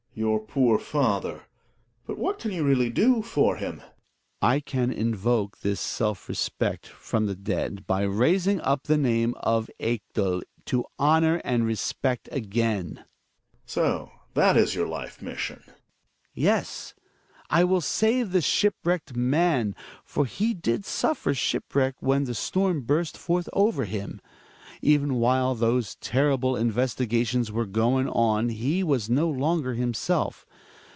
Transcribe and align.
Your 0.13 0.41
poor 0.41 0.77
father; 0.77 1.43
but 2.05 2.17
what 2.17 2.37
can 2.37 2.51
you 2.51 2.65
really 2.65 2.89
do 2.89 3.21
for 3.21 3.55
him? 3.55 3.77
Hjalmar. 3.79 3.91
I 4.41 4.59
can 4.59 4.91
invoke 4.91 5.59
his 5.63 5.79
self 5.79 6.27
respect 6.27 6.85
from 6.85 7.27
the 7.27 7.35
dead, 7.35 7.87
by 7.87 8.01
raising 8.01 8.59
up 8.59 8.83
the 8.83 8.97
name 8.97 9.33
of 9.39 9.69
Ekdal 9.79 10.41
to 10.65 10.85
honor 10.99 11.37
and 11.45 11.65
respect 11.65 12.27
again. 12.29 12.89
IjtA 12.93 12.93
vj^*^ 12.93 12.95
(V\. 12.97 12.99
Gregees. 13.03 13.71
So 13.71 14.11
that 14.33 14.57
is 14.57 14.75
your 14.75 14.87
life 14.87 15.21
mission. 15.21 15.63
Hjalmar. 15.65 15.73
Yes. 16.33 16.93
I 17.49 17.63
will 17.63 17.81
save 17.81 18.33
the 18.33 18.41
shipwrecked 18.41 19.15
man. 19.15 19.75
For 20.03 20.25
he 20.25 20.53
did 20.53 20.85
suffer 20.85 21.33
shipwreck 21.33 21.95
when 22.01 22.25
the 22.25 22.35
storm 22.35 22.81
burst 22.81 23.17
forth 23.17 23.47
over 23.53 23.85
him. 23.85 24.19
Even 24.83 25.13
while 25.15 25.53
those 25.53 25.93
terrible 25.97 26.53
investiga 26.53 27.27
tions 27.27 27.51
were 27.51 27.67
going 27.67 28.07
on 28.09 28.49
he 28.49 28.83
was 28.83 29.11
no 29.11 29.29
longer 29.29 29.75
himself. 29.75 30.43